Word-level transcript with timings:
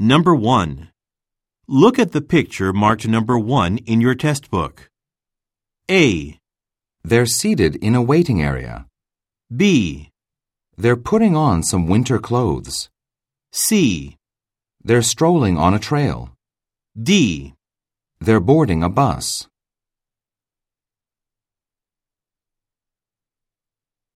Number 0.00 0.32
1. 0.32 0.90
Look 1.66 1.98
at 1.98 2.12
the 2.12 2.20
picture 2.20 2.72
marked 2.72 3.08
number 3.08 3.36
1 3.36 3.78
in 3.78 4.00
your 4.00 4.14
test 4.14 4.48
book. 4.48 4.88
A, 5.90 6.38
They're 7.02 7.26
seated 7.26 7.74
in 7.74 7.96
a 7.96 8.02
waiting 8.02 8.40
area. 8.40 8.86
B, 9.50 10.10
They're 10.76 10.94
putting 10.94 11.34
on 11.34 11.64
some 11.64 11.88
winter 11.88 12.20
clothes. 12.20 12.88
C, 13.50 14.16
They're 14.84 15.02
strolling 15.02 15.58
on 15.58 15.74
a 15.74 15.80
trail. 15.80 16.30
D. 16.96 17.54
They're 18.20 18.38
boarding 18.38 18.84
a 18.84 18.88
bus. 18.88 19.48